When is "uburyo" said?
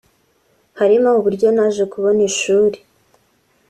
1.19-1.47